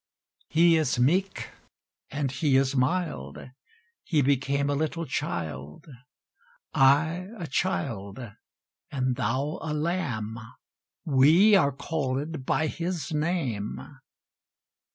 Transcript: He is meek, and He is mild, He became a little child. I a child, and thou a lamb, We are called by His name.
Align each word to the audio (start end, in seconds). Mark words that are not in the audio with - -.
He 0.49 0.77
is 0.77 0.97
meek, 0.97 1.51
and 2.09 2.31
He 2.31 2.55
is 2.55 2.75
mild, 2.75 3.37
He 4.03 4.23
became 4.23 4.67
a 4.67 4.73
little 4.73 5.05
child. 5.05 5.85
I 6.73 7.27
a 7.37 7.45
child, 7.45 8.17
and 8.89 9.15
thou 9.15 9.59
a 9.61 9.75
lamb, 9.75 10.39
We 11.05 11.53
are 11.55 11.71
called 11.71 12.47
by 12.47 12.65
His 12.65 13.11
name. 13.13 13.79